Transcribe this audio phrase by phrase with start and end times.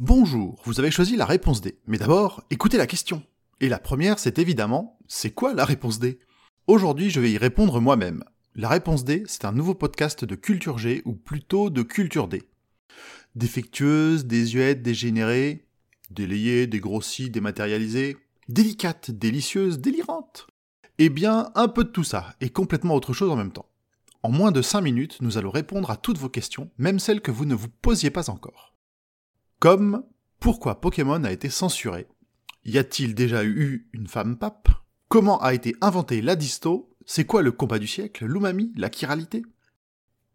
[0.00, 1.76] Bonjour, vous avez choisi la réponse D.
[1.88, 3.20] Mais d'abord, écoutez la question.
[3.60, 6.20] Et la première, c'est évidemment, c'est quoi la réponse D?
[6.68, 8.22] Aujourd'hui, je vais y répondre moi-même.
[8.54, 12.44] La réponse D, c'est un nouveau podcast de Culture G, ou plutôt de Culture D.
[13.34, 15.66] Défectueuse, désuète, dégénérée,
[16.10, 20.46] délayée, dégrossie, dématérialisée, délicate, délicieuse, délirante.
[20.98, 23.68] Eh bien, un peu de tout ça, et complètement autre chose en même temps.
[24.22, 27.32] En moins de 5 minutes, nous allons répondre à toutes vos questions, même celles que
[27.32, 28.77] vous ne vous posiez pas encore.
[29.60, 30.04] Comme
[30.38, 32.06] pourquoi Pokémon a été censuré.
[32.64, 34.68] Y a-t-il déjà eu une femme pape?
[35.08, 36.94] Comment a été inventé la disto?
[37.06, 38.24] C'est quoi le combat du siècle?
[38.24, 38.72] L'umami?
[38.76, 39.42] La chiralité?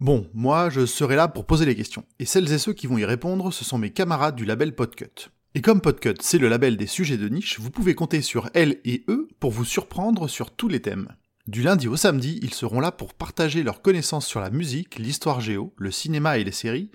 [0.00, 2.98] Bon, moi je serai là pour poser les questions, et celles et ceux qui vont
[2.98, 5.30] y répondre, ce sont mes camarades du label Podcut.
[5.54, 8.80] Et comme Podcut c'est le label des sujets de niche, vous pouvez compter sur elles
[8.84, 11.14] et eux pour vous surprendre sur tous les thèmes.
[11.48, 15.40] Du lundi au samedi, ils seront là pour partager leurs connaissances sur la musique, l'histoire
[15.40, 16.92] géo, le cinéma et les séries,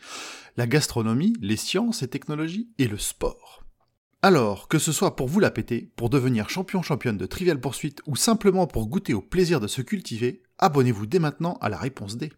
[0.56, 3.66] la gastronomie, les sciences et technologies et le sport.
[4.22, 8.02] Alors, que ce soit pour vous la péter, pour devenir champion championne de Trivial Poursuite
[8.08, 12.16] ou simplement pour goûter au plaisir de se cultiver, abonnez-vous dès maintenant à la réponse
[12.16, 12.32] D.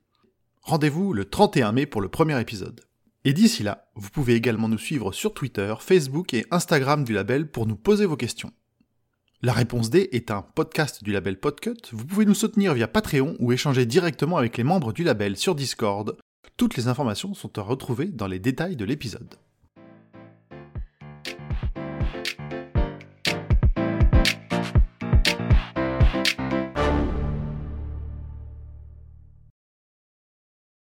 [0.64, 2.82] Rendez-vous le 31 mai pour le premier épisode.
[3.24, 7.52] Et d'ici là, vous pouvez également nous suivre sur Twitter, Facebook et Instagram du label
[7.52, 8.52] pour nous poser vos questions.
[9.42, 11.78] La réponse D est un podcast du label Podcut.
[11.94, 15.56] Vous pouvez nous soutenir via Patreon ou échanger directement avec les membres du label sur
[15.56, 16.18] Discord.
[16.58, 19.36] Toutes les informations sont à retrouver dans les détails de l'épisode.